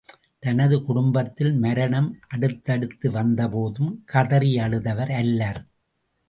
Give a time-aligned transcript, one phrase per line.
[0.39, 5.61] தனது குடும்பத்தில் மரணம் அடுத்தடுத்து வந்த போதும் கதறியழுதவர் அல்லர்.